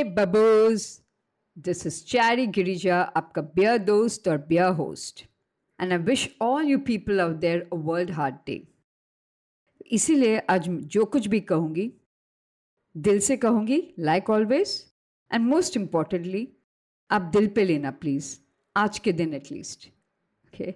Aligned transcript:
Hey 0.00 0.08
babos! 0.08 1.02
This 1.56 1.84
is 1.84 1.96
Chatty 2.02 2.44
Girija, 2.48 2.98
आपका 3.16 3.42
beer 3.56 3.76
दोस्त 3.78 4.28
और 4.28 4.38
beer 4.50 4.68
host. 4.72 5.18
And 5.78 5.92
I 5.92 5.98
wish 5.98 6.22
all 6.40 6.62
you 6.62 6.78
people 6.78 7.20
out 7.20 7.34
there 7.42 7.66
a 7.70 7.78
world 7.88 8.12
heart 8.18 8.38
day. 8.46 8.56
इसीलिए 9.92 10.38
आज 10.50 10.68
जो 10.94 11.04
कुछ 11.04 11.26
भी 11.26 11.40
कहूँगी 11.50 11.88
दिल 12.94 13.20
से 13.28 13.36
कहूँगी 13.36 13.80
like 13.98 14.30
always 14.30 14.74
and 15.30 15.46
most 15.48 15.76
importantly 15.76 16.46
आप 17.10 17.30
दिल 17.36 17.48
पे 17.56 17.64
लेना 17.64 17.90
प्लीज़ 18.00 18.34
आज 18.76 18.98
के 18.98 19.12
दिन 19.22 19.34
at least 19.34 19.88
okay 20.46 20.74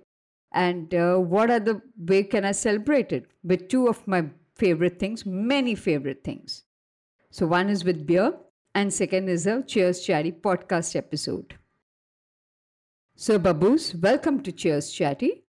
and 0.52 0.94
what 1.34 1.50
are 1.50 1.58
the 1.70 1.80
way 2.10 2.22
can 2.34 2.44
I 2.44 2.62
celebrate 2.62 3.12
it 3.12 3.28
with 3.46 3.68
two 3.72 3.86
of 3.88 4.08
my 4.08 4.30
favourite 4.60 5.02
things 5.02 5.26
many 5.26 5.74
favourite 5.88 6.26
things 6.26 6.64
so 7.34 7.46
one 7.48 7.70
is 7.70 7.84
with 7.84 8.06
beer 8.06 8.42
and 8.75 8.93
second 8.93 9.29
is 9.29 9.45
a 9.45 9.63
Cheers 9.63 10.05
Chatty 10.05 10.31
podcast 10.31 10.95
episode. 10.95 11.55
So, 13.15 13.39
Babus, 13.39 14.01
welcome 14.01 14.41
to 14.43 14.51
Cheers 14.51 14.91
Chatty. 14.91 15.43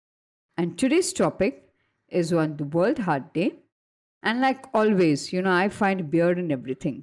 And 0.56 0.78
today's 0.78 1.12
topic 1.12 1.68
is 2.08 2.32
on 2.32 2.56
the 2.56 2.64
World 2.64 2.98
Heart 2.98 3.34
Day. 3.34 3.54
And 4.22 4.40
like 4.40 4.66
always, 4.72 5.32
you 5.32 5.42
know, 5.42 5.52
I 5.52 5.68
find 5.68 6.10
beer 6.10 6.32
in 6.32 6.50
everything. 6.50 7.02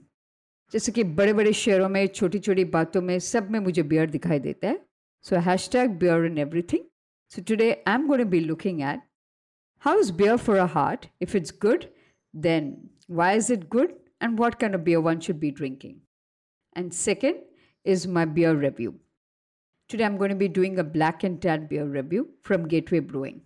जैसे 0.71 0.91
कि 0.91 1.03
बड़े 1.03 1.33
बड़े 1.33 1.53
शहरों 1.53 1.89
में 1.89 2.07
छोटी 2.07 2.39
छोटी 2.39 2.63
बातों 2.65 3.01
में 3.01 3.19
सब 3.19 3.49
में 3.51 3.59
मुझे 3.59 3.83
बियर 3.83 4.09
दिखाई 4.09 4.39
देता 4.39 4.67
है 4.67 4.79
so 5.23 5.35
hash 5.47 5.69
tag 5.71 5.91
beer 5.99 6.25
in 6.25 6.37
everything 6.37 6.85
so 7.35 7.41
today 7.47 7.71
I 7.87 7.93
am 7.93 8.07
going 8.07 8.29
be 8.29 8.39
looking 8.39 8.81
eight 8.81 9.01
how 9.83 9.99
is 9.99 10.11
beer 10.11 10.37
for 10.37 10.55
a 10.55 10.65
heart? 10.65 11.09
If 11.19 11.35
it's 11.35 11.51
good, 11.51 11.89
then 12.33 12.89
why 13.07 13.33
is 13.33 13.49
it 13.49 13.69
good 13.69 13.89
and 14.21 14.39
what 14.39 14.57
kind 14.57 14.75
of 14.75 14.85
beer 14.85 15.01
one 15.01 15.19
should 15.19 15.39
be 15.39 15.51
drinking? 15.51 15.97
and 16.78 16.94
second 16.94 17.38
is 17.84 18.06
my 18.06 18.24
beer 18.24 18.54
review. 18.54 18.94
Today 19.88 20.04
I'm 20.04 20.16
going 20.16 20.30
to 20.30 20.40
be 20.42 20.48
doing 20.48 20.78
a 20.78 20.84
black 20.84 21.24
and 21.24 21.40
tan 21.42 21.66
beer 21.66 21.84
review 21.84 22.28
from 22.42 22.68
Gateway 22.68 23.00
Brewing. 23.00 23.40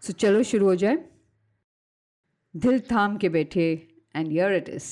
So 0.00 0.12
chalo 0.12 0.40
shuru 0.50 0.70
ho 0.70 0.76
jaye. 0.82 0.96
Dil 2.64 2.80
tham 2.88 3.18
ke 3.22 3.30
baithe 3.36 3.66
and 4.12 4.32
here 4.36 4.50
it 4.60 4.68
is. 4.78 4.88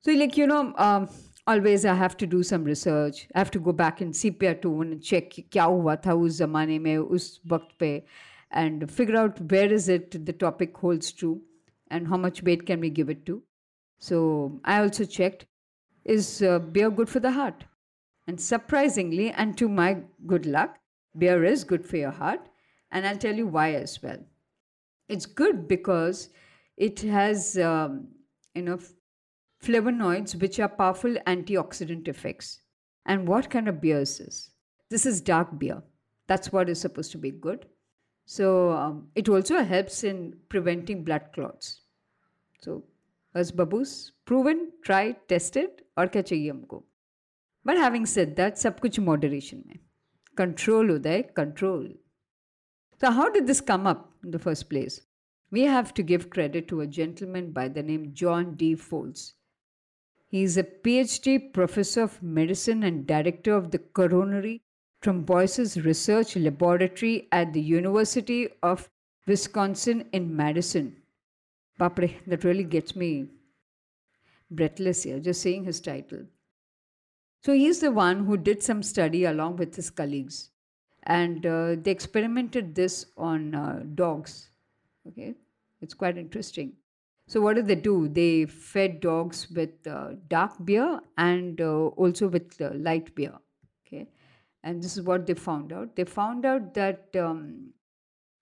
So 0.00 0.12
like 0.12 0.36
you 0.36 0.46
know 0.46 0.60
um, 0.88 1.08
always 1.54 1.86
I 1.92 1.94
have 2.02 2.16
to 2.18 2.28
do 2.34 2.42
some 2.50 2.68
research. 2.72 3.26
I 3.34 3.38
have 3.38 3.50
to 3.56 3.62
go 3.70 3.72
back 3.72 4.02
in 4.06 4.12
sepia 4.20 4.54
tone 4.66 4.92
and 4.92 5.02
check 5.12 5.40
क्या 5.56 5.64
हुआ 5.72 5.96
था 6.04 6.14
उस 6.26 6.38
ज़माने 6.42 6.78
में 6.86 6.96
उस 6.98 7.40
वक्त 7.54 7.74
पे 7.80 7.90
and 8.62 8.86
figure 8.98 9.16
out 9.22 9.40
where 9.54 9.72
is 9.78 9.88
it 9.96 10.20
the 10.30 10.36
topic 10.44 10.76
holds 10.84 11.10
true 11.22 11.34
and 11.90 12.06
how 12.12 12.20
much 12.26 12.44
weight 12.50 12.64
can 12.70 12.86
we 12.86 12.90
give 13.00 13.10
it 13.16 13.26
to. 13.26 13.42
So 14.10 14.60
I 14.64 14.78
also 14.82 15.04
checked 15.16 15.46
is 16.04 16.42
uh, 16.42 16.58
beer 16.58 16.90
good 16.90 17.08
for 17.08 17.20
the 17.20 17.32
heart? 17.32 17.64
And 18.26 18.40
surprisingly, 18.40 19.30
and 19.30 19.56
to 19.58 19.68
my 19.68 19.98
good 20.26 20.46
luck, 20.46 20.78
beer 21.16 21.44
is 21.44 21.64
good 21.64 21.84
for 21.84 21.96
your 21.96 22.10
heart. 22.10 22.48
And 22.90 23.06
I'll 23.06 23.18
tell 23.18 23.34
you 23.34 23.46
why 23.46 23.74
as 23.74 24.02
well. 24.02 24.18
It's 25.08 25.26
good 25.26 25.68
because 25.68 26.30
it 26.76 27.00
has, 27.00 27.58
um, 27.58 28.08
you 28.54 28.62
know, 28.62 28.78
flavonoids 29.62 30.40
which 30.40 30.60
are 30.60 30.68
powerful 30.68 31.14
antioxidant 31.26 32.08
effects. 32.08 32.60
And 33.06 33.28
what 33.28 33.50
kind 33.50 33.68
of 33.68 33.80
beer 33.80 34.00
is 34.00 34.18
this? 34.18 34.50
This 34.90 35.06
is 35.06 35.20
dark 35.20 35.58
beer. 35.58 35.82
That's 36.26 36.52
what 36.52 36.68
is 36.68 36.80
supposed 36.80 37.12
to 37.12 37.18
be 37.18 37.30
good. 37.30 37.66
So 38.26 38.70
um, 38.72 39.08
it 39.14 39.28
also 39.28 39.62
helps 39.62 40.04
in 40.04 40.34
preventing 40.48 41.04
blood 41.04 41.30
clots. 41.34 41.82
So 42.60 42.84
as 43.33 43.51
babus, 43.51 44.11
proven, 44.25 44.71
tried, 44.83 45.15
tested, 45.27 45.69
और 45.97 46.07
क्या 46.07 46.21
चाहिए 46.21 46.49
हमको 46.49 46.83
but 47.67 47.77
having 47.77 48.05
said 48.05 48.35
that 48.35 48.57
सब 48.57 48.79
कुछ 48.79 48.99
moderation 49.07 49.63
में 49.67 49.79
control 50.37 50.91
Uday 50.91 51.21
control 51.37 51.97
So 53.01 53.09
how 53.15 53.25
did 53.33 53.45
this 53.47 53.61
come 53.61 53.87
up 53.87 53.99
in 54.25 54.31
the 54.31 54.39
first 54.45 54.69
place? 54.69 54.95
We 55.51 55.61
have 55.73 55.93
to 55.99 56.03
give 56.03 56.29
credit 56.29 56.67
to 56.67 56.81
a 56.81 56.87
gentleman 56.95 57.51
by 57.51 57.67
the 57.69 57.81
name 57.81 58.09
John 58.21 58.55
D. 58.55 58.75
Folds. 58.75 59.35
He 60.27 60.43
is 60.43 60.57
a 60.57 60.63
PhD 60.63 61.53
professor 61.53 62.03
of 62.03 62.21
medicine 62.21 62.83
and 62.83 63.07
director 63.07 63.55
of 63.55 63.71
the 63.71 63.79
coronary 63.79 64.61
thrombosis 65.01 65.83
research 65.85 66.35
laboratory 66.35 67.29
at 67.31 67.53
the 67.53 67.61
University 67.61 68.49
of 68.61 68.89
Wisconsin 69.25 70.03
in 70.11 70.35
Madison. 70.35 70.91
Bapre, 71.78 72.14
that 72.26 72.44
really 72.44 72.64
gets 72.64 72.94
me 72.94 73.26
breathless 74.50 75.02
here, 75.02 75.18
just 75.18 75.42
saying 75.42 75.64
his 75.64 75.80
title. 75.80 76.22
So 77.42 77.52
he's 77.52 77.80
the 77.80 77.90
one 77.90 78.24
who 78.24 78.36
did 78.36 78.62
some 78.62 78.82
study 78.82 79.24
along 79.24 79.56
with 79.56 79.74
his 79.74 79.90
colleagues, 79.90 80.50
and 81.02 81.44
uh, 81.44 81.76
they 81.76 81.90
experimented 81.90 82.74
this 82.74 83.06
on 83.16 83.54
uh, 83.54 83.82
dogs. 83.94 84.50
Okay, 85.08 85.34
it's 85.82 85.94
quite 85.94 86.16
interesting. 86.16 86.72
So 87.26 87.40
what 87.40 87.56
did 87.56 87.66
they 87.66 87.74
do? 87.74 88.08
They 88.08 88.46
fed 88.46 89.00
dogs 89.00 89.48
with 89.54 89.86
uh, 89.86 90.10
dark 90.28 90.52
beer 90.64 91.00
and 91.16 91.60
uh, 91.60 91.86
also 91.88 92.28
with 92.28 92.60
uh, 92.60 92.70
light 92.74 93.14
beer. 93.14 93.32
Okay, 93.86 94.08
and 94.62 94.82
this 94.82 94.96
is 94.96 95.02
what 95.02 95.26
they 95.26 95.34
found 95.34 95.72
out. 95.72 95.96
They 95.96 96.04
found 96.04 96.46
out 96.46 96.72
that 96.74 97.08
um, 97.18 97.70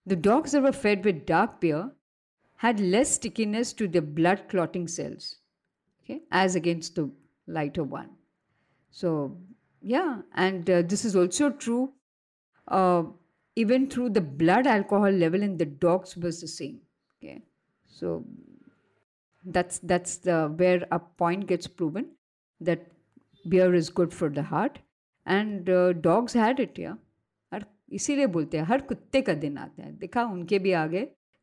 the 0.05 0.15
dogs 0.15 0.51
that 0.51 0.63
were 0.63 0.71
fed 0.71 1.03
with 1.03 1.25
dark 1.25 1.59
beer 1.59 1.91
had 2.56 2.80
less 2.80 3.14
stickiness 3.14 3.72
to 3.72 3.88
the 3.88 4.02
blood 4.02 4.42
clotting 4.48 4.88
cells 4.88 5.36
okay, 6.02 6.20
as 6.30 6.56
against 6.56 6.96
the 6.96 7.10
lighter 7.46 7.84
one. 7.84 8.10
So, 8.90 9.36
yeah, 9.80 10.22
and 10.34 10.68
uh, 10.68 10.82
this 10.82 11.04
is 11.04 11.14
also 11.14 11.50
true 11.50 11.92
uh, 12.68 13.04
even 13.56 13.88
through 13.88 14.10
the 14.10 14.20
blood 14.20 14.66
alcohol 14.66 15.10
level 15.10 15.42
in 15.42 15.56
the 15.56 15.64
dogs 15.64 16.16
was 16.16 16.40
the 16.40 16.48
same. 16.48 16.80
Okay, 17.18 17.42
so 17.86 18.24
that's 19.44 19.78
that's 19.80 20.16
the 20.18 20.52
where 20.56 20.86
a 20.90 20.98
point 20.98 21.46
gets 21.46 21.66
proven 21.66 22.06
that 22.60 22.86
beer 23.48 23.74
is 23.74 23.88
good 23.88 24.12
for 24.12 24.28
the 24.28 24.42
heart, 24.42 24.78
and 25.26 25.70
uh, 25.70 25.92
dogs 25.92 26.32
had 26.32 26.60
it. 26.60 26.78
Yeah, 26.78 26.94
हर 27.52 27.64
इसीलिए 27.92 28.26
बोलते 28.26 28.58
हैं 28.58 28.64
हर 28.64 28.80
कुत्ते 28.88 29.20
का 29.22 29.34
दिन 29.44 29.58
आता 29.58 29.82
है 29.82 29.92
देखा 29.98 30.24
उनके 30.32 30.58
भी 30.58 30.72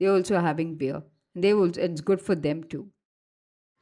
they 0.00 0.06
also 0.06 0.36
are 0.36 0.42
having 0.42 0.74
beer. 0.74 1.02
They 1.34 1.54
will, 1.54 1.70
it's 1.76 2.00
good 2.00 2.20
for 2.20 2.34
them 2.34 2.64
too. 2.64 2.88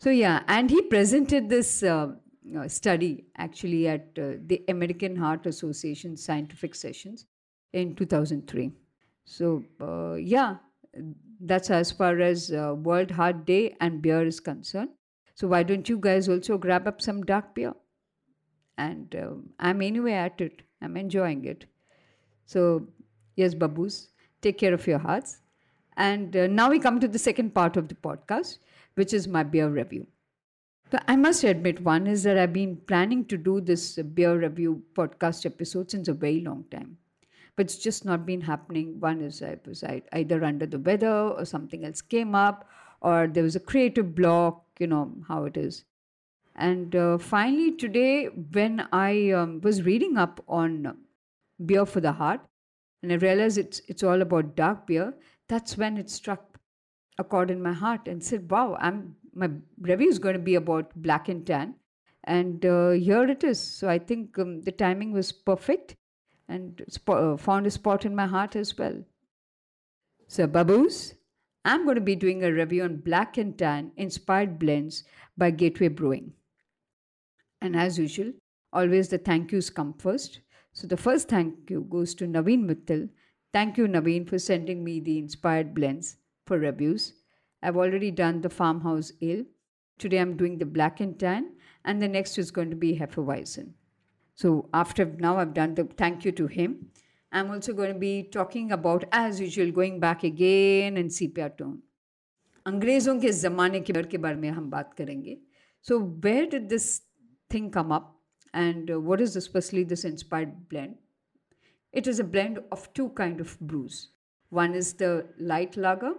So 0.00 0.10
yeah, 0.10 0.42
and 0.48 0.68
he 0.70 0.82
presented 0.82 1.48
this 1.48 1.82
uh, 1.82 2.12
uh 2.56 2.68
study 2.68 3.24
actually 3.36 3.88
at 3.88 4.18
uh, 4.18 4.32
the 4.46 4.62
American 4.68 5.16
Heart 5.16 5.46
Association 5.46 6.16
scientific 6.16 6.74
sessions 6.74 7.26
in 7.72 7.94
2003. 7.94 8.72
So 9.24 9.64
uh, 9.80 10.14
yeah, 10.14 10.56
that's 11.40 11.70
as 11.70 11.90
far 11.92 12.20
as 12.20 12.50
uh, 12.52 12.74
World 12.74 13.10
Heart 13.10 13.44
Day 13.46 13.76
and 13.80 14.02
beer 14.02 14.26
is 14.26 14.40
concerned. 14.40 14.90
So 15.34 15.48
why 15.48 15.62
don't 15.62 15.88
you 15.88 15.98
guys 15.98 16.28
also 16.28 16.58
grab 16.58 16.88
up 16.88 17.00
some 17.00 17.22
dark 17.22 17.54
beer? 17.54 17.74
And 18.76 19.14
uh, 19.14 19.34
I'm 19.58 19.82
anyway 19.82 20.12
at 20.12 20.40
it. 20.40 20.62
I'm 20.80 20.96
enjoying 20.96 21.44
it. 21.44 21.66
So 22.46 22.86
yes, 23.36 23.54
babus, 23.54 24.08
take 24.40 24.58
care 24.58 24.74
of 24.74 24.86
your 24.86 24.98
hearts. 24.98 25.38
And 25.98 26.34
uh, 26.34 26.47
now 26.47 26.70
we 26.70 26.78
come 26.78 26.98
to 27.00 27.09
the 27.09 27.19
second 27.19 27.54
part 27.54 27.76
of 27.76 27.88
the 27.88 27.94
podcast 27.94 28.59
which 28.98 29.14
is 29.14 29.28
my 29.28 29.44
beer 29.44 29.69
review. 29.69 30.06
So 30.91 30.98
I 31.06 31.14
must 31.14 31.44
admit, 31.44 31.81
one 31.82 32.06
is 32.09 32.25
that 32.25 32.36
I've 32.36 32.53
been 32.53 32.76
planning 32.76 33.25
to 33.26 33.36
do 33.36 33.60
this 33.60 33.97
beer 34.14 34.37
review 34.37 34.82
podcast 34.94 35.47
episode 35.47 35.91
since 35.91 36.08
a 36.08 36.14
very 36.14 36.41
long 36.41 36.64
time, 36.72 36.97
but 37.54 37.66
it's 37.66 37.78
just 37.78 38.04
not 38.04 38.26
been 38.26 38.41
happening. 38.41 38.98
One 38.98 39.20
is 39.20 39.41
I 39.42 39.58
was 39.66 39.84
either 40.12 40.42
under 40.44 40.66
the 40.66 40.81
weather 40.81 41.12
or 41.12 41.44
something 41.44 41.84
else 41.84 42.00
came 42.00 42.34
up, 42.34 42.69
or 43.00 43.28
there 43.28 43.44
was 43.44 43.55
a 43.55 43.61
creative 43.61 44.14
block. 44.17 44.64
You 44.81 44.88
know 44.88 45.12
how 45.28 45.44
it 45.44 45.56
is. 45.56 45.84
And 46.56 46.96
uh, 46.96 47.19
finally, 47.19 47.72
today, 47.72 48.26
when 48.26 48.88
I 48.90 49.31
um, 49.31 49.61
was 49.61 49.82
reading 49.82 50.17
up 50.17 50.43
on 50.49 50.96
beer 51.64 51.87
for 51.87 52.00
the 52.00 52.12
heart, 52.12 52.40
and 53.02 53.12
I 53.12 53.17
realized 53.17 53.58
it's 53.58 53.81
it's 53.87 54.02
all 54.02 54.22
about 54.22 54.56
dark 54.56 54.87
beer, 54.87 55.14
that's 55.48 55.76
when 55.76 55.96
it 55.96 56.10
struck 56.10 56.58
a 57.18 57.24
chord 57.24 57.50
in 57.50 57.62
my 57.62 57.72
heart 57.72 58.08
and 58.08 58.22
said, 58.22 58.50
"Wow, 58.50 58.76
I'm 58.80 59.16
my 59.34 59.50
review 59.80 60.08
is 60.08 60.18
going 60.18 60.34
to 60.34 60.48
be 60.50 60.54
about 60.56 60.94
black 60.96 61.28
and 61.28 61.46
tan." 61.46 61.74
And 62.24 62.64
uh, 62.66 62.90
here 62.90 63.24
it 63.28 63.42
is. 63.42 63.60
So 63.60 63.88
I 63.88 63.98
think 63.98 64.38
um, 64.38 64.60
the 64.62 64.72
timing 64.72 65.12
was 65.12 65.32
perfect, 65.32 65.96
and 66.48 66.82
uh, 67.06 67.36
found 67.36 67.66
a 67.66 67.70
spot 67.70 68.04
in 68.04 68.14
my 68.14 68.26
heart 68.26 68.56
as 68.56 68.76
well. 68.76 69.02
So, 70.26 70.46
babus, 70.46 71.14
I'm 71.64 71.84
going 71.84 71.94
to 71.94 72.00
be 72.02 72.16
doing 72.16 72.44
a 72.44 72.52
review 72.52 72.84
on 72.84 72.96
black 72.96 73.38
and 73.38 73.56
tan 73.56 73.92
inspired 73.96 74.58
blends 74.58 75.04
by 75.36 75.50
Gateway 75.50 75.88
Brewing. 75.88 76.32
And 77.60 77.76
as 77.76 77.98
usual, 77.98 78.32
always 78.72 79.08
the 79.08 79.18
thank 79.18 79.52
yous 79.52 79.70
come 79.70 79.94
first. 79.94 80.40
So 80.72 80.86
the 80.86 80.96
first 80.96 81.28
thank 81.28 81.70
you 81.70 81.86
goes 81.90 82.14
to 82.16 82.26
Naveen 82.26 82.64
Mittal. 82.64 83.08
Thank 83.53 83.77
you, 83.77 83.88
Naveen, 83.88 84.27
for 84.27 84.39
sending 84.39 84.83
me 84.83 85.00
the 85.00 85.18
inspired 85.19 85.74
blends 85.74 86.18
for 86.47 86.57
reviews. 86.57 87.13
I've 87.62 87.77
already 87.77 88.12
done 88.12 88.41
the 88.41 88.50
farmhouse 88.50 89.12
ale. 89.21 89.45
Today 90.00 90.18
I'm 90.18 90.35
doing 90.35 90.57
the 90.57 90.65
black 90.65 91.00
and 91.00 91.18
tan 91.19 91.51
and 91.85 92.01
the 92.01 92.07
next 92.07 92.38
is 92.38 92.51
going 92.51 92.69
to 92.71 92.75
be 92.75 92.97
Hefeweizen. 92.97 93.74
So 94.35 94.69
after 94.74 95.06
now 95.06 95.38
I've 95.38 95.53
done 95.53 95.75
the 95.75 95.85
thank 95.85 96.25
you 96.25 96.31
to 96.33 96.47
him. 96.47 96.88
I'm 97.31 97.50
also 97.51 97.74
going 97.74 97.94
to 97.94 98.00
be 98.00 98.24
talking 98.24 98.71
about, 98.71 99.06
as 99.12 99.39
usual, 99.39 99.71
going 99.71 100.00
back 100.00 100.24
again 100.24 100.97
in 100.97 101.09
sepia 101.09 101.50
tone. 101.50 101.81
अंग्रेज़ों 102.65 103.19
के 103.19 103.31
ज़माने 103.31 103.80
के 103.80 103.94
के 104.12 104.18
बारे 104.18 104.35
में 104.35 104.50
हम 104.50 104.69
बात 104.69 104.94
करेंगे 104.97 105.38
so 105.88 106.00
where 106.25 106.45
did 106.50 106.68
this 106.69 106.85
thing 107.53 107.71
come 107.74 107.89
up 107.95 108.09
and 108.56 108.91
what 108.91 109.21
is 109.21 109.38
specially 109.39 109.83
this 109.85 110.06
inspired 110.06 110.50
blend 110.69 110.95
it 111.93 112.06
is 112.06 112.20
a 112.20 112.25
blend 112.25 112.61
of 112.73 112.93
two 112.94 113.11
kind 113.11 113.40
of 113.40 113.58
brews. 113.61 114.11
One 114.50 114.75
is 114.75 114.94
the 114.94 115.26
light 115.38 115.76
lager 115.76 116.12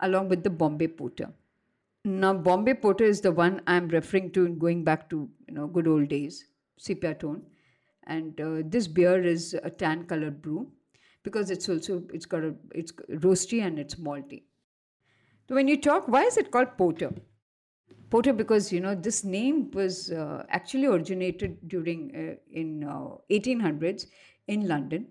along 0.00 0.28
with 0.28 0.42
the 0.42 0.50
bombay 0.50 0.88
porter. 0.88 1.32
Now 2.04 2.34
bombay 2.34 2.74
porter 2.74 3.04
is 3.04 3.20
the 3.20 3.30
one 3.30 3.60
i'm 3.66 3.88
referring 3.88 4.32
to 4.32 4.44
in 4.44 4.58
going 4.58 4.82
back 4.82 5.08
to 5.10 5.28
you 5.46 5.54
know 5.54 5.66
good 5.68 5.86
old 5.86 6.08
days 6.08 6.44
sepia 6.76 7.14
tone. 7.14 7.42
And 8.04 8.40
uh, 8.40 8.62
this 8.64 8.88
beer 8.88 9.22
is 9.24 9.54
a 9.62 9.70
tan 9.70 10.04
colored 10.06 10.42
brew 10.42 10.68
because 11.22 11.50
it's 11.50 11.68
also 11.68 12.02
it's 12.12 12.26
got 12.26 12.42
a 12.42 12.54
it's 12.74 12.92
roasty 13.26 13.62
and 13.62 13.78
it's 13.78 13.94
malty. 13.94 14.42
So 15.48 15.54
when 15.54 15.68
you 15.68 15.80
talk, 15.80 16.08
why 16.08 16.24
is 16.24 16.36
it 16.36 16.50
called 16.50 16.76
porter? 16.76 17.12
Porter 18.10 18.32
because 18.32 18.72
you 18.72 18.80
know 18.80 18.94
this 18.94 19.22
name 19.24 19.70
was 19.70 20.10
uh, 20.10 20.44
actually 20.48 20.86
originated 20.86 21.56
during 21.68 22.10
uh, 22.14 22.34
in 22.50 22.84
uh, 22.84 23.16
1800s 23.30 24.06
in 24.48 24.66
London, 24.68 25.06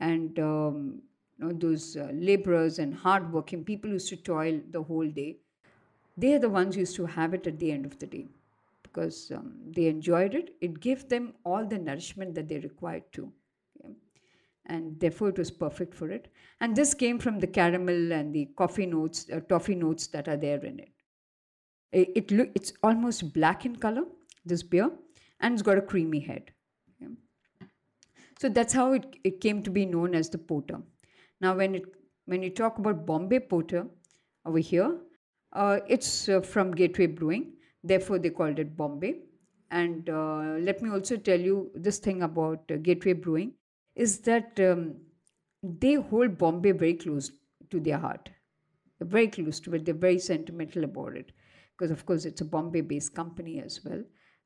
and 0.00 0.38
um, 0.38 1.02
you 1.38 1.46
know, 1.46 1.52
those 1.52 1.96
uh, 1.96 2.10
laborers 2.12 2.78
and 2.78 2.94
hardworking 2.94 3.64
people 3.64 3.90
used 3.90 4.08
to 4.08 4.16
toil 4.16 4.60
the 4.70 4.82
whole 4.82 5.08
day. 5.08 5.38
They 6.16 6.34
are 6.34 6.38
the 6.38 6.50
ones 6.50 6.74
who 6.74 6.80
used 6.80 6.96
to 6.96 7.06
have 7.06 7.34
it 7.34 7.46
at 7.46 7.58
the 7.58 7.72
end 7.72 7.86
of 7.86 7.98
the 7.98 8.06
day 8.06 8.28
because 8.82 9.32
um, 9.34 9.54
they 9.70 9.86
enjoyed 9.86 10.34
it. 10.34 10.54
It 10.60 10.80
gave 10.80 11.08
them 11.08 11.32
all 11.44 11.64
the 11.66 11.78
nourishment 11.78 12.34
that 12.34 12.48
they 12.48 12.58
required 12.58 13.04
to 13.12 13.32
and 14.66 14.98
therefore 15.00 15.28
it 15.28 15.38
was 15.38 15.50
perfect 15.50 15.94
for 15.94 16.10
it. 16.10 16.28
And 16.60 16.76
this 16.76 16.94
came 16.94 17.18
from 17.18 17.38
the 17.40 17.46
caramel 17.46 18.12
and 18.12 18.34
the 18.34 18.46
coffee 18.56 18.86
notes, 18.86 19.26
uh, 19.32 19.40
toffee 19.40 19.74
notes 19.74 20.06
that 20.08 20.28
are 20.28 20.36
there 20.36 20.64
in 20.64 20.80
it. 20.80 20.92
It, 21.92 22.30
it 22.30 22.50
it's 22.54 22.72
almost 22.82 23.32
black 23.34 23.66
in 23.66 23.76
color, 23.76 24.04
this 24.44 24.62
beer, 24.62 24.90
and 25.40 25.52
it's 25.52 25.62
got 25.62 25.78
a 25.78 25.82
creamy 25.82 26.20
head. 26.20 26.52
So 28.42 28.48
that's 28.48 28.72
how 28.72 28.94
it, 28.94 29.04
it 29.22 29.40
came 29.40 29.62
to 29.62 29.70
be 29.70 29.86
known 29.86 30.16
as 30.16 30.28
the 30.28 30.36
porter. 30.36 30.78
Now, 31.40 31.54
when 31.54 31.76
it 31.76 31.84
when 32.24 32.42
you 32.42 32.50
talk 32.50 32.78
about 32.78 33.06
Bombay 33.06 33.38
Porter 33.38 33.86
over 34.44 34.58
here, 34.58 34.98
uh, 35.52 35.78
it's 35.86 36.28
uh, 36.28 36.40
from 36.40 36.72
Gateway 36.72 37.06
Brewing. 37.06 37.52
Therefore, 37.84 38.18
they 38.18 38.30
called 38.30 38.58
it 38.58 38.76
Bombay. 38.76 39.20
And 39.70 40.10
uh, 40.10 40.56
let 40.58 40.82
me 40.82 40.90
also 40.90 41.16
tell 41.16 41.38
you 41.38 41.70
this 41.76 42.00
thing 42.00 42.22
about 42.22 42.64
uh, 42.68 42.78
Gateway 42.78 43.12
Brewing 43.12 43.52
is 43.94 44.18
that 44.30 44.58
um, 44.58 44.96
they 45.62 45.94
hold 45.94 46.36
Bombay 46.36 46.72
very 46.72 46.94
close 46.94 47.30
to 47.70 47.78
their 47.78 47.98
heart. 47.98 48.28
They're 48.98 49.06
very 49.06 49.28
close 49.28 49.60
to 49.60 49.74
it. 49.76 49.84
They're 49.84 49.94
very 49.94 50.18
sentimental 50.18 50.82
about 50.82 51.16
it 51.16 51.30
because, 51.78 51.92
of 51.92 52.04
course, 52.06 52.24
it's 52.24 52.40
a 52.40 52.44
Bombay 52.44 52.80
based 52.80 53.14
company 53.14 53.60
as 53.60 53.84
well. 53.84 54.02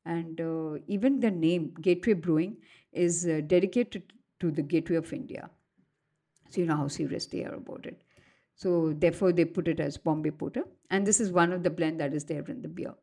And 0.06 0.41
uh, 0.41 0.79
even 0.87 1.20
the 1.20 1.31
name 1.31 1.75
Gateway 1.81 2.14
Brewing 2.14 2.56
is 2.93 3.26
uh, 3.26 3.41
dedicated 3.47 4.12
to 4.41 4.50
the 4.50 4.62
Gateway 4.62 4.97
of 4.97 5.12
India. 5.12 5.50
So, 6.49 6.61
you 6.61 6.67
know 6.67 6.76
how 6.76 6.88
serious 6.88 7.26
they 7.26 7.44
are 7.44 7.55
about 7.55 7.85
it. 7.87 8.00
So, 8.55 8.94
therefore, 8.97 9.32
they 9.32 9.44
put 9.44 9.69
it 9.69 9.81
as 9.81 9.99
Bombay 9.99 10.31
Porter. 10.31 10.62
And 10.91 11.06
this 11.06 11.20
is 11.20 11.32
one 11.32 11.53
of 11.53 11.62
the 11.64 11.70
blend 11.70 12.00
that 12.00 12.14
is 12.14 12.25
there 12.25 12.44
in 12.44 12.62
the 12.62 12.69
beer. 12.69 12.94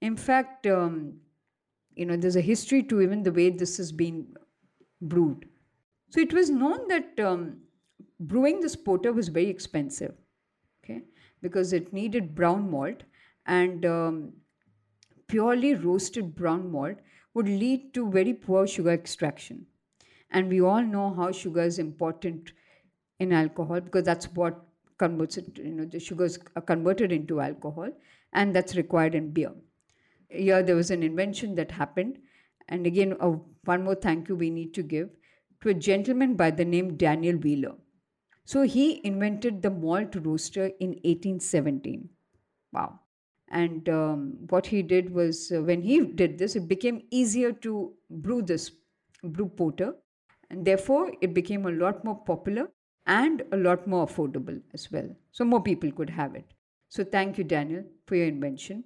In 0.00 0.16
fact, 0.16 0.66
um, 0.66 1.14
you 1.96 2.06
know, 2.06 2.16
there's 2.16 2.36
a 2.36 2.40
history 2.40 2.82
to 2.84 3.00
even 3.00 3.24
the 3.24 3.32
way 3.32 3.50
this 3.50 3.76
has 3.76 3.90
been 3.92 4.34
brewed. 5.02 5.48
So 6.10 6.20
it 6.20 6.32
was 6.32 6.48
known 6.48 6.88
that 6.88 7.18
um, 7.20 7.58
brewing 8.20 8.60
this 8.60 8.76
porter 8.76 9.12
was 9.12 9.28
very 9.28 9.48
expensive, 9.48 10.14
okay, 10.84 11.02
because 11.42 11.72
it 11.72 11.92
needed 11.92 12.34
brown 12.34 12.70
malt 12.70 13.02
and 13.46 13.84
um, 13.84 14.32
purely 15.30 15.74
roasted 15.74 16.34
brown 16.34 16.70
malt 16.72 16.98
would 17.34 17.48
lead 17.48 17.94
to 17.94 18.10
very 18.10 18.34
poor 18.34 18.66
sugar 18.66 18.90
extraction. 18.90 19.66
And 20.30 20.48
we 20.48 20.60
all 20.60 20.82
know 20.82 21.14
how 21.14 21.30
sugar 21.32 21.62
is 21.62 21.78
important 21.78 22.52
in 23.18 23.32
alcohol 23.32 23.80
because 23.80 24.04
that's 24.04 24.26
what 24.32 24.66
converts 24.98 25.36
it, 25.38 25.58
you 25.58 25.72
know, 25.72 25.84
the 25.84 26.00
sugars 26.00 26.38
are 26.56 26.62
converted 26.62 27.12
into 27.12 27.40
alcohol 27.40 27.90
and 28.32 28.54
that's 28.54 28.76
required 28.76 29.14
in 29.14 29.30
beer. 29.32 29.52
Here 30.28 30.62
there 30.62 30.76
was 30.76 30.90
an 30.90 31.02
invention 31.02 31.54
that 31.56 31.70
happened 31.70 32.18
and 32.68 32.86
again, 32.86 33.16
uh, 33.20 33.36
one 33.64 33.84
more 33.84 33.94
thank 33.94 34.28
you 34.28 34.36
we 34.36 34.50
need 34.50 34.74
to 34.74 34.82
give 34.82 35.10
to 35.62 35.68
a 35.68 35.74
gentleman 35.74 36.34
by 36.36 36.50
the 36.50 36.64
name 36.64 36.96
Daniel 36.96 37.36
Wheeler. 37.36 37.76
So 38.44 38.62
he 38.62 39.04
invented 39.04 39.62
the 39.62 39.70
malt 39.70 40.16
roaster 40.16 40.72
in 40.80 40.98
1817. 41.04 42.08
Wow. 42.72 42.99
And 43.50 43.88
um, 43.88 44.34
what 44.48 44.66
he 44.66 44.82
did 44.82 45.12
was, 45.12 45.50
uh, 45.52 45.62
when 45.62 45.82
he 45.82 46.00
did 46.00 46.38
this, 46.38 46.56
it 46.56 46.68
became 46.68 47.02
easier 47.10 47.52
to 47.52 47.92
brew 48.08 48.42
this, 48.42 48.70
brew 49.24 49.48
porter. 49.48 49.94
And 50.50 50.64
therefore, 50.64 51.12
it 51.20 51.34
became 51.34 51.66
a 51.66 51.70
lot 51.72 52.04
more 52.04 52.16
popular 52.24 52.68
and 53.06 53.42
a 53.52 53.56
lot 53.56 53.86
more 53.86 54.06
affordable 54.06 54.60
as 54.74 54.90
well. 54.92 55.08
So 55.32 55.44
more 55.44 55.62
people 55.62 55.90
could 55.90 56.10
have 56.10 56.34
it. 56.34 56.44
So 56.88 57.04
thank 57.04 57.38
you, 57.38 57.44
Daniel, 57.44 57.84
for 58.06 58.16
your 58.16 58.26
invention. 58.26 58.84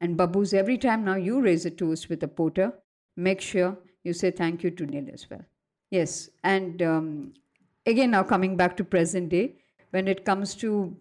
And 0.00 0.16
Babus, 0.16 0.54
every 0.54 0.78
time 0.78 1.04
now 1.04 1.16
you 1.16 1.40
raise 1.40 1.66
a 1.66 1.70
toast 1.70 2.08
with 2.08 2.22
a 2.22 2.28
porter, 2.28 2.72
make 3.16 3.40
sure 3.40 3.76
you 4.04 4.12
say 4.12 4.30
thank 4.30 4.62
you 4.62 4.70
to 4.70 4.86
Neil 4.86 5.06
as 5.12 5.28
well. 5.28 5.44
Yes, 5.90 6.30
and 6.44 6.80
um, 6.82 7.32
again, 7.84 8.12
now 8.12 8.22
coming 8.22 8.56
back 8.56 8.76
to 8.76 8.84
present 8.84 9.28
day, 9.28 9.56
when 9.90 10.08
it 10.08 10.24
comes 10.24 10.54
to 10.56 10.96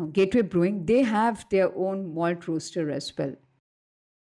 uh, 0.00 0.04
Gateway 0.06 0.42
Brewing, 0.42 0.86
they 0.86 1.02
have 1.02 1.46
their 1.50 1.74
own 1.76 2.14
malt 2.14 2.48
roaster 2.48 2.90
as 2.90 3.16
well. 3.16 3.34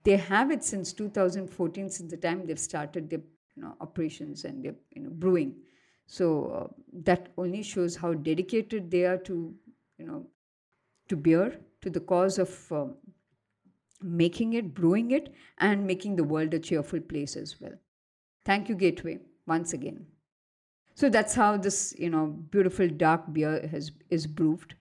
They 0.04 0.18
have 0.18 0.52
it 0.52 0.64
since 0.64 0.94
2014, 0.94 1.90
since 1.90 2.12
the 2.12 2.18
time 2.18 2.46
they've 2.46 2.60
started 2.60 3.10
their 3.10 3.22
you 3.56 3.64
know, 3.64 3.76
operations 3.82 4.46
and 4.46 4.64
their 4.64 4.76
you 4.92 5.04
know, 5.04 5.10
brewing. 5.10 5.56
So 6.08 6.46
uh, 6.48 6.74
that 7.04 7.30
only 7.38 7.64
shows 7.64 7.96
how 7.96 8.14
dedicated 8.14 8.92
they 8.92 9.06
are 9.06 9.18
to, 9.20 9.56
you 9.98 10.06
know, 10.06 10.28
to 11.10 11.16
beer, 11.16 11.60
to 11.82 11.90
the 11.90 12.00
cause 12.02 12.38
of 12.40 12.72
um, 12.72 12.96
making 14.02 14.54
it, 14.54 14.74
brewing 14.74 15.12
it, 15.12 15.34
and 15.60 15.86
making 15.88 16.16
the 16.16 16.24
world 16.24 16.54
a 16.54 16.60
cheerful 16.60 17.00
place 17.00 17.36
as 17.36 17.60
well. 17.62 17.74
Thank 18.46 18.70
you, 18.70 18.76
Gateway, 18.76 19.20
once 19.48 19.74
again. 19.74 20.06
So 20.96 21.10
that's 21.10 21.34
how 21.34 21.58
this, 21.58 21.96
you 21.98 22.10
know, 22.10 22.28
beautiful 22.28 22.88
dark 22.88 23.34
beer 23.34 23.68
has 23.68 23.92
is 24.10 24.28
brewed. 24.28 24.76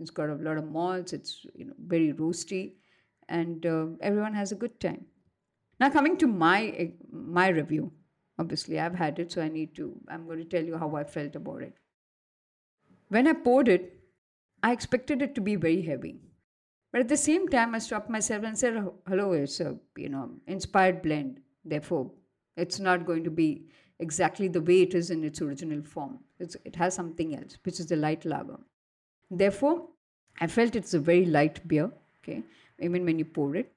It's 0.00 0.10
got 0.10 0.30
a 0.30 0.34
lot 0.34 0.58
of 0.58 0.70
malts. 0.70 1.12
It's 1.12 1.44
you 1.54 1.66
know 1.66 1.74
very 1.86 2.12
roasty, 2.12 2.74
and 3.28 3.64
uh, 3.66 3.86
everyone 4.00 4.34
has 4.34 4.52
a 4.52 4.56
good 4.56 4.78
time. 4.80 5.06
Now 5.80 5.90
coming 5.90 6.16
to 6.18 6.26
my 6.26 6.92
my 7.10 7.48
review, 7.48 7.92
obviously 8.38 8.78
I've 8.78 8.94
had 8.94 9.18
it, 9.18 9.32
so 9.32 9.42
I 9.42 9.48
need 9.48 9.74
to. 9.76 9.94
I'm 10.08 10.26
going 10.26 10.38
to 10.38 10.44
tell 10.44 10.64
you 10.64 10.76
how 10.76 10.94
I 10.96 11.04
felt 11.04 11.36
about 11.36 11.62
it. 11.62 11.74
When 13.08 13.26
I 13.26 13.32
poured 13.32 13.68
it, 13.68 14.00
I 14.62 14.72
expected 14.72 15.22
it 15.22 15.34
to 15.34 15.40
be 15.40 15.56
very 15.56 15.82
heavy. 15.82 16.20
But 16.92 17.02
at 17.02 17.08
the 17.08 17.16
same 17.16 17.48
time, 17.48 17.74
I 17.74 17.78
stopped 17.78 18.08
myself 18.10 18.44
and 18.44 18.58
said, 18.58 18.82
hello, 19.06 19.32
it's 19.32 19.60
a, 19.60 19.76
you 19.96 20.08
know, 20.08 20.30
inspired 20.46 21.02
blend. 21.02 21.40
Therefore, 21.64 22.10
it's 22.56 22.80
not 22.80 23.06
going 23.06 23.24
to 23.24 23.30
be 23.30 23.66
exactly 23.98 24.48
the 24.48 24.62
way 24.62 24.82
it 24.82 24.94
is 24.94 25.10
in 25.10 25.22
its 25.22 25.42
original 25.42 25.82
form. 25.82 26.20
It's, 26.38 26.56
it 26.64 26.76
has 26.76 26.94
something 26.94 27.36
else, 27.36 27.58
which 27.62 27.78
is 27.78 27.86
the 27.86 27.96
light 27.96 28.24
lager. 28.24 28.58
Therefore, 29.30 29.88
I 30.40 30.46
felt 30.46 30.76
it's 30.76 30.94
a 30.94 31.00
very 31.00 31.24
light 31.26 31.66
beer, 31.66 31.92
okay, 32.22 32.42
even 32.80 33.04
when 33.04 33.18
you 33.18 33.24
pour 33.24 33.56
it. 33.56 33.74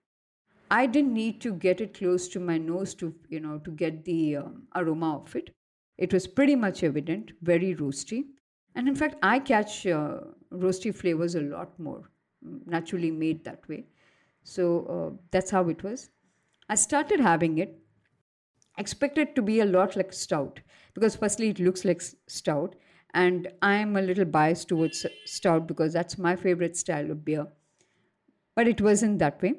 I 0.70 0.88
didn't 0.88 1.14
need 1.14 1.42
to 1.42 1.54
get 1.54 1.82
it 1.82 1.94
close 1.94 2.28
to 2.30 2.40
my 2.40 2.58
nose 2.58 2.96
to, 2.96 3.14
you 3.30 3.40
know, 3.40 3.60
to 3.60 3.72
get 3.72 4.06
the 4.06 4.38
um, 4.38 4.68
aroma 4.76 5.18
of 5.18 5.36
it. 5.36 5.54
It 5.98 6.14
was 6.14 6.28
pretty 6.28 6.56
much 6.56 6.84
evident, 6.84 7.34
very 7.42 7.76
roasty. 7.76 8.30
And 8.76 8.88
in 8.88 8.96
fact, 8.96 9.16
I 9.22 9.40
catch 9.40 9.86
uh, 9.86 10.22
roasty 10.52 10.96
flavors 10.96 11.36
a 11.36 11.42
lot 11.42 11.78
more 11.80 12.10
naturally 12.42 13.12
made 13.12 13.44
that 13.44 13.68
way. 13.68 13.88
So 14.44 14.86
uh, 14.86 15.22
that's 15.32 15.52
how 15.52 15.70
it 15.70 15.84
was. 15.84 16.10
I 16.70 16.76
started 16.76 17.20
having 17.20 17.58
it. 17.60 17.80
Expected 18.78 19.34
to 19.36 19.42
be 19.42 19.60
a 19.62 19.66
lot 19.66 19.96
like 19.96 20.12
stout 20.12 20.60
because 20.94 21.16
firstly 21.16 21.50
it 21.50 21.60
looks 21.60 21.86
like 21.86 22.02
stout, 22.28 22.76
and 23.14 23.52
I'm 23.62 23.96
a 23.96 24.02
little 24.02 24.26
biased 24.26 24.70
towards 24.70 25.06
stout 25.26 25.68
because 25.68 25.94
that's 25.94 26.18
my 26.18 26.36
favorite 26.36 26.78
style 26.78 27.12
of 27.12 27.24
beer. 27.26 27.48
But 28.56 28.68
it 28.70 28.80
wasn't 28.80 29.20
that 29.20 29.42
way. 29.42 29.56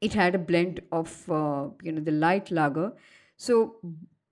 It 0.00 0.14
had 0.14 0.34
a 0.34 0.38
blend 0.38 0.80
of 0.90 1.30
uh, 1.30 1.70
you 1.82 1.92
know 1.92 2.00
the 2.02 2.10
light 2.12 2.50
lager. 2.50 2.92
So, 3.36 3.80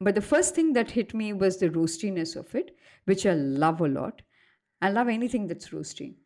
but 0.01 0.15
the 0.15 0.21
first 0.21 0.55
thing 0.55 0.73
that 0.75 0.91
hit 0.93 1.15
me 1.15 1.33
was 1.33 1.59
the 1.59 1.71
roastiness 1.71 2.37
of 2.37 2.55
it, 2.55 2.77
which 3.05 3.25
I 3.27 3.33
love 3.35 3.81
a 3.81 3.89
lot. 3.89 4.23
I 4.83 4.91
love 4.91 5.09
anything 5.09 5.47
that's 5.47 5.69
roasty 5.71 6.17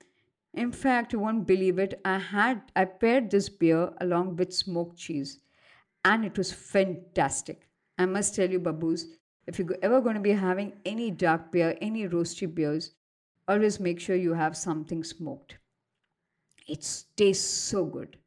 In 0.54 0.73
fact, 0.73 1.12
you 1.12 1.21
won't 1.21 1.47
believe 1.47 1.78
it. 1.78 2.00
I 2.04 2.19
had 2.19 2.73
I 2.76 2.87
paired 2.87 3.31
this 3.31 3.49
beer 3.50 3.93
along 4.00 4.37
with 4.37 4.54
smoked 4.54 4.99
cheese, 4.99 5.40
and 6.04 6.25
it 6.25 6.38
was 6.38 6.52
fantastic. 6.52 7.69
I 7.99 8.07
must 8.07 8.35
tell 8.35 8.50
you, 8.50 8.61
Babus, 8.61 9.07
if 9.46 9.58
you're 9.58 9.76
ever 9.82 10.00
going 10.00 10.14
to 10.16 10.20
be 10.20 10.32
having 10.32 10.72
any 10.84 11.10
dark 11.10 11.52
beer, 11.52 11.76
any 11.80 12.08
roasty 12.08 12.52
beers, 12.52 12.92
always 13.48 13.80
make 13.80 14.00
sure 14.00 14.16
you 14.16 14.34
have 14.34 14.56
something 14.56 15.04
smoked. 15.04 15.58
It 16.66 17.04
tastes 17.16 17.50
so 17.50 17.84
good. 17.84 18.18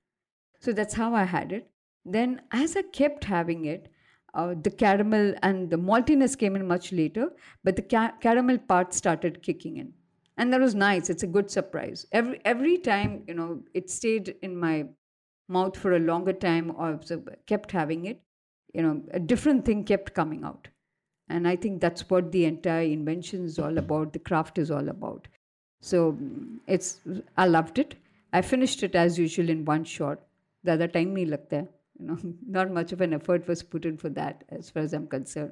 So 0.60 0.74
that's 0.74 0.94
how 0.94 1.14
I 1.14 1.24
had 1.24 1.52
it. 1.52 1.70
Then, 2.06 2.42
as 2.52 2.76
I 2.76 2.84
kept 2.84 3.24
having 3.26 3.66
it, 3.66 3.90
uh, 4.34 4.56
the 4.62 4.70
caramel 4.70 5.34
and 5.44 5.70
the 5.70 5.78
maltiness 5.78 6.38
came 6.38 6.56
in 6.56 6.68
much 6.68 6.92
later, 6.92 7.32
but 7.64 7.76
the 7.76 7.82
ca- 7.82 8.14
caramel 8.22 8.58
part 8.60 8.94
started 8.94 9.42
kicking 9.42 9.78
in, 9.78 9.94
and 10.38 10.54
that 10.54 10.62
was 10.62 10.76
nice. 10.76 11.10
It's 11.10 11.24
a 11.24 11.28
good 11.28 11.50
surprise. 11.50 12.06
Every 12.12 12.40
every 12.46 12.78
time, 12.78 13.24
you 13.28 13.34
know, 13.34 13.64
it 13.74 13.90
stayed 13.90 14.36
in 14.42 14.56
my 14.56 14.86
mouth 15.50 15.78
for 15.78 15.94
a 15.94 16.00
longer 16.00 16.34
time, 16.34 16.72
or 16.76 17.00
kept 17.48 17.72
having 17.72 18.06
it. 18.06 18.22
You 18.74 18.84
know, 18.84 19.04
a 19.12 19.20
different 19.20 19.66
thing 19.66 19.84
kept 19.84 20.14
coming 20.14 20.44
out, 20.44 20.68
and 21.30 21.48
I 21.48 21.56
think 21.56 21.82
that's 21.82 22.10
what 22.10 22.32
the 22.32 22.46
entire 22.46 22.84
invention 22.84 23.46
is 23.46 23.60
all 23.60 23.78
about, 23.78 24.14
the 24.14 24.20
craft 24.20 24.58
is 24.58 24.72
all 24.72 24.90
about. 24.90 25.28
So 25.82 26.14
mm, 26.14 26.58
it's 26.68 27.02
I 27.38 27.48
loved 27.48 27.80
it. 27.80 27.96
I 28.34 28.42
finished 28.42 28.84
it 28.84 28.96
as 28.96 29.18
usual 29.20 29.50
in 29.50 29.66
one 29.66 29.84
shot. 29.84 30.20
The 30.64 30.74
other 30.74 30.88
time 30.88 31.14
me 31.14 31.26
lagta 31.26 31.62
hai. 31.62 31.68
You 32.00 32.08
know, 32.08 32.18
not 32.48 32.72
much 32.72 32.92
of 32.92 33.02
an 33.02 33.14
effort 33.14 33.48
was 33.48 33.64
put 33.64 33.86
in 33.86 33.98
for 33.98 34.10
that 34.10 34.44
as 34.50 34.70
far 34.70 34.84
as 34.84 34.94
I'm 34.94 35.08
concerned. 35.08 35.52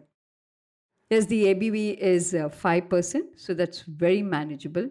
Yes, 1.10 1.26
the 1.28 1.46
ABV 1.54 1.98
is 1.98 2.34
uh, 2.34 2.50
5%, 2.50 3.22
so 3.36 3.54
that's 3.54 3.82
very 3.82 4.24
manageable. 4.24 4.90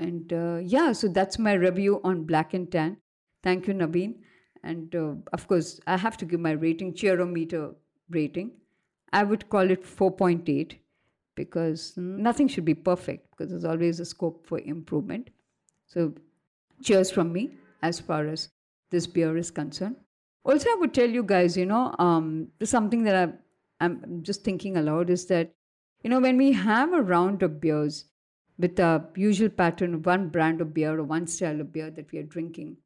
And 0.00 0.32
uh, 0.32 0.58
yeah, 0.62 0.92
so 0.92 1.08
that's 1.08 1.38
my 1.38 1.52
review 1.52 2.00
on 2.02 2.24
Black 2.24 2.54
and 2.54 2.70
Tan. 2.70 2.96
Thank 3.42 3.68
you, 3.68 3.74
Naveen. 3.74 4.16
And 4.64 4.94
uh, 4.94 5.14
of 5.32 5.46
course, 5.46 5.80
I 5.86 5.96
have 5.96 6.16
to 6.18 6.24
give 6.24 6.40
my 6.40 6.52
rating, 6.52 6.94
cheerometer 6.94 7.74
rating. 8.10 8.52
I 9.12 9.24
would 9.24 9.48
call 9.48 9.70
it 9.70 9.82
4.8 9.84 10.76
because 11.34 11.94
nothing 11.96 12.48
should 12.48 12.64
be 12.64 12.74
perfect 12.74 13.30
because 13.30 13.50
there's 13.50 13.64
always 13.64 14.00
a 14.00 14.04
scope 14.04 14.46
for 14.46 14.58
improvement. 14.58 15.30
So, 15.86 16.14
cheers 16.82 17.10
from 17.10 17.32
me 17.32 17.50
as 17.82 18.00
far 18.00 18.26
as 18.26 18.50
this 18.90 19.06
beer 19.06 19.36
is 19.36 19.50
concerned. 19.50 19.96
Also, 20.44 20.68
I 20.70 20.76
would 20.80 20.94
tell 20.94 21.08
you 21.08 21.22
guys, 21.22 21.56
you 21.56 21.66
know, 21.66 21.94
um, 21.98 22.48
something 22.62 23.04
that 23.04 23.28
I, 23.28 23.84
I'm 23.84 24.22
just 24.22 24.44
thinking 24.44 24.76
aloud 24.76 25.10
is 25.10 25.26
that, 25.26 25.52
you 26.02 26.10
know, 26.10 26.20
when 26.20 26.36
we 26.36 26.52
have 26.52 26.92
a 26.92 27.02
round 27.02 27.42
of 27.42 27.60
beers 27.60 28.04
with 28.58 28.78
a 28.78 29.04
usual 29.14 29.48
pattern 29.48 29.94
of 29.94 30.06
one 30.06 30.28
brand 30.28 30.60
of 30.60 30.74
beer 30.74 30.98
or 30.98 31.04
one 31.04 31.26
style 31.26 31.60
of 31.60 31.72
beer 31.72 31.90
that 31.90 32.10
we 32.12 32.18
are 32.18 32.24
drinking, 32.24 32.76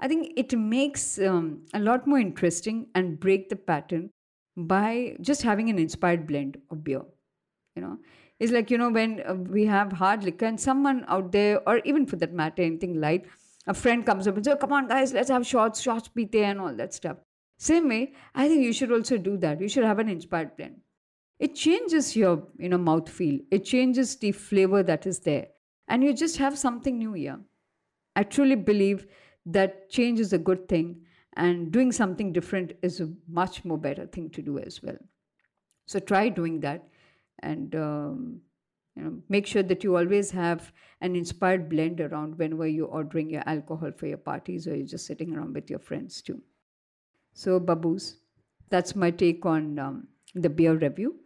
I 0.00 0.08
think 0.08 0.32
it 0.36 0.56
makes 0.58 1.18
um, 1.18 1.64
a 1.72 1.78
lot 1.78 2.06
more 2.06 2.18
interesting 2.18 2.88
and 2.94 3.20
break 3.20 3.48
the 3.48 3.56
pattern 3.56 4.10
by 4.56 5.16
just 5.20 5.42
having 5.42 5.70
an 5.70 5.78
inspired 5.78 6.26
blend 6.26 6.58
of 6.70 6.84
beer. 6.84 7.02
You 7.76 7.82
know, 7.82 7.98
it's 8.38 8.52
like, 8.52 8.70
you 8.70 8.78
know, 8.78 8.90
when 8.90 9.22
uh, 9.26 9.34
we 9.34 9.64
have 9.66 9.92
hard 9.92 10.24
liquor 10.24 10.46
and 10.46 10.60
someone 10.60 11.04
out 11.08 11.32
there, 11.32 11.66
or 11.68 11.78
even 11.84 12.06
for 12.06 12.16
that 12.16 12.32
matter, 12.32 12.62
anything 12.62 13.00
light, 13.00 13.26
a 13.66 13.74
friend 13.74 14.04
comes 14.04 14.26
up 14.26 14.36
and 14.36 14.44
says, 14.44 14.58
Come 14.60 14.72
on, 14.72 14.88
guys, 14.88 15.12
let's 15.12 15.30
have 15.30 15.46
shots, 15.46 15.80
shots, 15.80 16.08
pite, 16.08 16.34
and 16.34 16.60
all 16.60 16.74
that 16.74 16.92
stuff. 16.92 17.18
Same 17.58 17.88
way, 17.88 18.12
I 18.34 18.48
think 18.48 18.64
you 18.64 18.72
should 18.72 18.90
also 18.90 19.16
do 19.16 19.36
that. 19.38 19.60
You 19.60 19.68
should 19.68 19.84
have 19.84 20.00
an 20.00 20.08
inspired 20.08 20.56
blend. 20.56 20.80
It 21.38 21.54
changes 21.54 22.16
your 22.16 22.46
you 22.58 22.68
know 22.68 22.78
mouth 22.78 23.08
feel. 23.08 23.38
It 23.50 23.64
changes 23.64 24.16
the 24.16 24.32
flavor 24.32 24.82
that 24.82 25.06
is 25.06 25.20
there, 25.20 25.46
and 25.88 26.02
you 26.02 26.12
just 26.12 26.36
have 26.38 26.58
something 26.58 26.98
new 26.98 27.12
here. 27.12 27.38
I 28.16 28.24
truly 28.24 28.56
believe 28.56 29.06
that 29.46 29.90
change 29.90 30.20
is 30.20 30.32
a 30.32 30.38
good 30.38 30.68
thing, 30.68 31.02
and 31.34 31.72
doing 31.72 31.92
something 31.92 32.32
different 32.32 32.72
is 32.82 33.00
a 33.00 33.12
much 33.28 33.64
more 33.64 33.78
better 33.78 34.06
thing 34.06 34.30
to 34.30 34.42
do 34.42 34.58
as 34.58 34.82
well. 34.82 34.98
So 35.86 35.98
try 35.98 36.28
doing 36.28 36.60
that, 36.60 36.88
and 37.40 37.74
um, 37.74 38.40
you 38.96 39.02
know, 39.02 39.18
make 39.28 39.46
sure 39.46 39.62
that 39.62 39.82
you 39.82 39.96
always 39.96 40.30
have 40.30 40.72
an 41.00 41.16
inspired 41.16 41.68
blend 41.68 42.00
around 42.00 42.38
whenever 42.38 42.66
you're 42.66 42.86
ordering 42.86 43.30
your 43.30 43.42
alcohol 43.46 43.90
for 43.96 44.06
your 44.06 44.18
parties 44.18 44.68
or 44.68 44.76
you're 44.76 44.86
just 44.86 45.06
sitting 45.06 45.34
around 45.34 45.54
with 45.54 45.70
your 45.70 45.78
friends 45.78 46.20
too. 46.22 46.40
So, 47.34 47.58
Babus, 47.58 48.16
that's 48.68 48.94
my 48.94 49.10
take 49.10 49.46
on 49.46 49.78
um, 49.78 50.08
the 50.34 50.50
beer 50.50 50.74
review. 50.74 51.16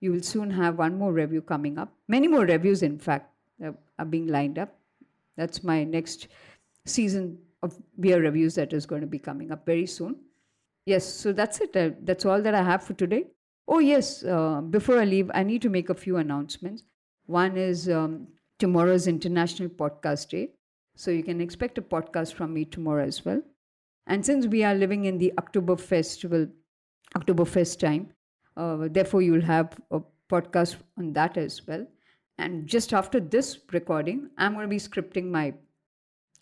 You 0.00 0.12
will 0.12 0.22
soon 0.22 0.50
have 0.50 0.78
one 0.78 0.96
more 0.96 1.12
review 1.12 1.42
coming 1.42 1.76
up. 1.78 1.92
Many 2.08 2.28
more 2.28 2.46
reviews, 2.46 2.82
in 2.82 2.98
fact, 2.98 3.30
uh, 3.64 3.72
are 3.98 4.04
being 4.04 4.28
lined 4.28 4.58
up. 4.58 4.78
That's 5.36 5.62
my 5.62 5.84
next 5.84 6.28
season 6.86 7.38
of 7.62 7.76
beer 7.98 8.20
reviews 8.20 8.54
that 8.54 8.72
is 8.72 8.86
going 8.86 9.00
to 9.00 9.06
be 9.06 9.18
coming 9.18 9.50
up 9.52 9.66
very 9.66 9.86
soon. 9.86 10.16
Yes, 10.86 11.04
so 11.04 11.32
that's 11.32 11.60
it. 11.60 11.76
Uh, 11.76 11.90
that's 12.02 12.24
all 12.24 12.40
that 12.42 12.54
I 12.54 12.62
have 12.62 12.82
for 12.82 12.94
today. 12.94 13.26
Oh, 13.68 13.78
yes, 13.78 14.24
uh, 14.24 14.60
before 14.60 14.98
I 14.98 15.04
leave, 15.04 15.30
I 15.34 15.42
need 15.42 15.62
to 15.62 15.68
make 15.68 15.90
a 15.90 15.94
few 15.94 16.16
announcements. 16.16 16.82
One 17.26 17.56
is 17.56 17.88
um, 17.88 18.26
tomorrow's 18.58 19.06
International 19.06 19.68
Podcast 19.68 20.30
Day. 20.30 20.50
So 20.96 21.10
you 21.10 21.22
can 21.22 21.40
expect 21.40 21.78
a 21.78 21.82
podcast 21.82 22.34
from 22.34 22.52
me 22.52 22.64
tomorrow 22.64 23.04
as 23.04 23.24
well. 23.24 23.40
And 24.06 24.24
since 24.26 24.46
we 24.46 24.64
are 24.64 24.74
living 24.74 25.04
in 25.04 25.18
the 25.18 25.32
October 25.38 25.76
Festival, 25.76 26.48
October 27.14 27.44
Oktoberfest 27.44 27.78
time, 27.78 28.12
uh, 28.56 28.88
therefore 28.90 29.22
you'll 29.22 29.40
have 29.40 29.78
a 29.90 30.00
podcast 30.28 30.76
on 30.98 31.12
that 31.12 31.36
as 31.36 31.66
well. 31.66 31.86
And 32.38 32.66
just 32.66 32.92
after 32.92 33.20
this 33.20 33.58
recording, 33.72 34.30
I'm 34.38 34.54
going 34.54 34.64
to 34.64 34.68
be 34.68 34.76
scripting 34.76 35.30
my 35.30 35.54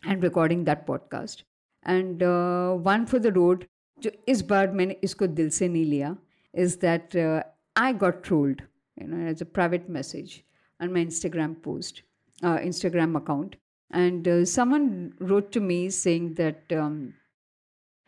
and 0.05 0.23
recording 0.23 0.63
that 0.65 0.85
podcast. 0.87 1.43
And 1.83 2.23
uh, 2.23 2.73
one 2.73 3.05
for 3.05 3.19
the 3.19 3.31
road, 3.31 3.67
जो 4.01 4.11
इस 4.27 4.41
बार 4.41 4.71
मैंने 4.71 4.95
इसको 5.03 5.27
दिल 5.27 5.49
से 5.49 5.67
नहीं 5.69 5.85
लिया 5.85 6.17
is 6.53 6.77
that 6.77 7.15
uh, 7.15 7.43
I 7.75 7.93
got 7.93 8.23
trolled, 8.23 8.61
you 8.99 9.07
know, 9.07 9.27
as 9.27 9.41
a 9.41 9.45
private 9.45 9.89
message 9.89 10.43
on 10.79 10.93
my 10.93 11.03
Instagram 11.03 11.61
post, 11.61 12.03
uh, 12.43 12.57
Instagram 12.57 13.17
account. 13.17 13.55
And 13.91 14.27
uh, 14.27 14.45
someone 14.45 15.13
wrote 15.19 15.51
to 15.53 15.59
me 15.59 15.89
saying 15.89 16.35
that, 16.35 16.63
um, 16.71 17.13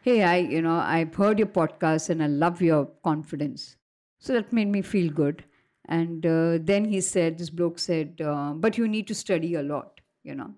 hey, 0.01 0.23
I, 0.23 0.37
you 0.37 0.61
know, 0.61 0.77
I've 0.77 1.15
heard 1.15 1.39
your 1.39 1.47
podcast 1.47 2.09
and 2.09 2.23
I 2.23 2.27
love 2.27 2.61
your 2.61 2.85
confidence. 3.03 3.77
So 4.19 4.33
that 4.33 4.51
made 4.51 4.67
me 4.67 4.81
feel 4.81 5.11
good. 5.11 5.43
And 5.87 6.25
uh, 6.25 6.57
then 6.61 6.85
he 6.85 7.01
said, 7.01 7.37
this 7.37 7.49
bloke 7.49 7.77
said, 7.77 8.21
uh, 8.21 8.53
but 8.55 8.77
you 8.77 8.87
need 8.87 9.07
to 9.07 9.15
study 9.15 9.53
a 9.55 9.61
lot, 9.63 10.01
you 10.23 10.35
know. 10.35 10.53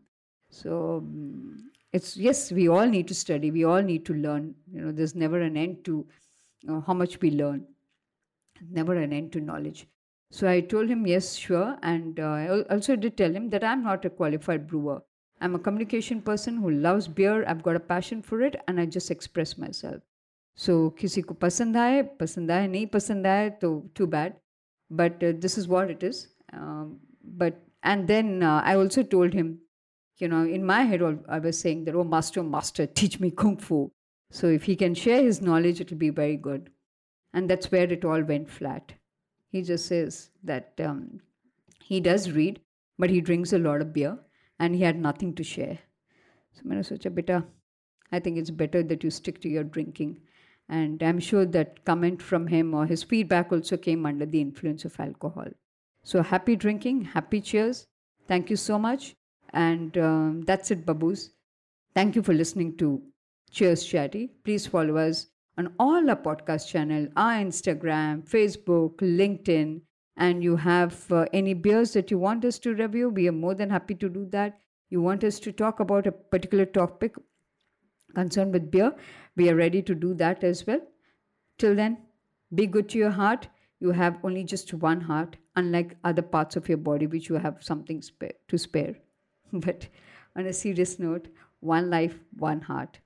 So 0.52 0.98
um, 0.98 1.70
it's, 1.94 2.16
yes, 2.18 2.52
we 2.52 2.68
all 2.68 2.88
need 2.88 3.08
to 3.08 3.16
study. 3.16 3.52
We 3.52 3.66
all 3.66 3.82
need 3.82 4.06
to 4.06 4.14
learn. 4.14 4.56
You 4.72 4.82
know, 4.82 4.92
there's 4.92 5.16
never 5.16 5.42
an 5.42 5.58
end 5.58 5.84
to 5.86 6.06
uh, 6.70 6.82
how 6.82 6.94
much 6.94 7.20
we 7.22 7.32
learn. 7.32 7.66
Never 8.72 8.96
an 8.96 9.14
end 9.14 9.32
to 9.34 9.42
knowledge. 9.42 9.88
So 10.32 10.48
I 10.50 10.62
told 10.62 10.90
him, 10.90 11.06
yes, 11.08 11.36
sure. 11.36 11.78
And 11.84 12.20
uh, 12.20 12.24
I 12.24 12.62
also 12.70 12.96
did 12.96 13.18
tell 13.18 13.32
him 13.32 13.50
that 13.52 13.64
I'm 13.64 13.84
not 13.84 14.04
a 14.06 14.10
qualified 14.10 14.68
brewer. 14.68 15.02
I'm 15.40 15.56
a 15.56 15.60
communication 15.60 16.22
person 16.22 16.58
who 16.58 16.72
loves 16.72 17.08
beer. 17.08 17.46
I've 17.48 17.62
got 17.62 17.76
a 17.76 17.80
passion 17.80 18.22
for 18.22 18.42
it 18.42 18.56
and 18.68 18.80
I 18.80 18.86
just 18.86 19.12
express 19.12 19.58
myself. 19.58 20.02
So 20.56 20.90
किसी 21.00 21.22
को 21.22 21.34
पसंद 21.34 21.78
आए 21.78 22.02
पसंद 22.20 22.52
आए 22.52 22.68
नहीं 22.68 22.88
पसंद 22.94 23.28
आए 23.28 23.50
तो 23.62 23.94
too 23.94 24.08
bad. 24.08 24.34
But 24.90 25.24
uh, 25.24 25.34
this 25.38 25.58
is 25.58 25.68
what 25.68 25.92
it 25.92 26.02
is. 26.02 26.28
Um, 26.52 27.00
but 27.24 27.62
and 27.84 28.08
then 28.08 28.42
uh, 28.42 28.62
I 28.64 28.76
also 28.76 29.04
told 29.04 29.34
him, 29.34 29.60
you 30.23 30.29
know, 30.29 30.45
in 30.45 30.65
my 30.65 30.83
head 30.83 31.03
I 31.29 31.41
was 31.41 31.59
saying 31.59 31.85
that 31.85 31.97
oh 31.97 32.05
master 32.05 32.43
master 32.45 32.87
teach 32.87 33.19
me 33.19 33.31
kung 33.31 33.57
fu. 33.57 33.91
So 34.31 34.47
if 34.47 34.63
he 34.63 34.77
can 34.77 34.95
share 34.95 35.23
his 35.23 35.43
knowledge, 35.43 35.81
it 35.81 35.91
will 35.91 35.99
be 35.99 36.11
very 36.11 36.37
good. 36.37 36.71
And 37.35 37.51
that's 37.51 37.71
where 37.73 37.93
it 37.93 38.05
all 38.05 38.23
went 38.23 38.49
flat. 38.49 38.93
He 39.51 39.63
just 39.63 39.87
says 39.87 40.31
that 40.45 40.73
um, 40.79 41.21
he 41.85 42.01
does 42.01 42.31
read, 42.31 42.61
but 42.99 43.11
he 43.11 43.21
drinks 43.21 43.53
a 43.53 43.59
lot 43.59 43.83
of 43.83 43.93
beer 43.93 44.19
and 44.59 44.75
he 44.75 44.83
had 44.83 44.99
nothing 44.99 45.35
to 45.35 45.45
share. 45.45 45.79
So 46.53 46.63
I 46.71 46.75
socha, 46.77 47.15
beta, 47.15 47.45
I 48.13 48.21
think 48.21 48.39
it's 48.39 48.51
better 48.51 48.83
that 48.85 49.03
you 49.03 49.11
stick 49.11 49.41
to 49.43 49.49
your 49.49 49.65
drinking. 49.65 50.21
And 50.69 51.03
I'm 51.03 51.19
sure 51.19 51.45
that 51.47 51.85
comment 51.85 52.23
from 52.23 52.47
him 52.47 52.75
or 52.75 52.87
his 52.87 53.03
feedback 53.03 53.53
also 53.53 53.77
came 53.77 54.07
under 54.07 54.25
the 54.25 54.41
influence 54.41 54.85
of 54.85 54.99
alcohol. 55.01 55.49
So 56.05 56.23
happy 56.23 56.57
drinking, 56.57 57.03
happy 57.17 57.41
cheers. 57.41 57.87
Thank 58.29 58.51
you 58.51 58.57
so 58.57 58.79
much. 58.79 59.17
And 59.53 59.97
um, 59.99 60.43
that's 60.43 60.71
it, 60.71 60.85
Babus. 60.87 61.31
Thank 61.95 62.17
you 62.17 62.23
for 62.23 62.33
listening 62.33 62.77
to 62.79 63.03
Cheers 63.51 63.85
Chatty. 63.85 64.31
Please 64.45 64.67
follow 64.67 64.97
us 64.97 65.27
on 65.59 65.73
all 65.79 66.09
our 66.09 66.17
podcast 66.17 66.69
channel, 66.69 67.09
our 67.17 67.35
Instagram, 67.35 68.29
Facebook, 68.29 68.97
LinkedIn, 68.97 69.81
and 70.17 70.43
you 70.43 70.57
have 70.57 71.11
uh, 71.13 71.27
any 71.33 71.55
beers 71.55 71.93
that 71.93 72.11
you 72.11 72.19
want 72.19 72.45
us 72.45 72.59
to 72.61 72.75
review, 72.75 73.09
we 73.11 73.29
are 73.29 73.33
more 73.33 73.55
than 73.55 73.71
happy 73.71 73.95
to 73.95 74.09
do 74.09 74.27
that. 74.31 74.59
You 74.91 75.01
want 75.03 75.25
us 75.25 75.39
to 75.41 75.53
talk 75.53 75.81
about 75.81 76.07
a 76.07 76.13
particular 76.13 76.67
topic 76.67 77.15
concerned 78.15 78.53
with 78.53 78.71
beer, 78.71 78.95
we 79.37 79.49
are 79.51 79.57
ready 79.57 79.83
to 79.83 79.95
do 79.95 80.15
that 80.15 80.45
as 80.45 80.67
well. 80.67 80.81
Till 81.59 81.75
then, 81.75 81.99
be 82.55 82.67
good 82.67 82.89
to 82.91 82.99
your 82.99 83.11
heart. 83.11 83.49
You 83.81 83.91
have 83.93 84.19
only 84.25 84.45
just 84.45 84.73
one 84.75 85.01
heart, 85.01 85.37
unlike 85.57 85.97
other 86.05 86.23
parts 86.23 86.57
of 86.57 86.69
your 86.69 86.79
body 86.79 87.07
which 87.07 87.29
you 87.29 87.37
have 87.37 87.63
something 87.63 88.03
to 88.49 88.59
spare. 88.59 88.97
But 89.67 89.89
on 90.35 90.47
a 90.47 90.53
serious 90.53 90.99
note, 90.99 91.29
one 91.61 91.91
life, 91.91 92.19
one 92.37 92.61
heart. 92.63 92.99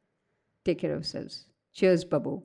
Take 0.65 0.79
care 0.81 0.93
of 0.93 0.99
yourselves. 1.01 1.47
Cheers, 1.75 2.05
Babu. 2.05 2.43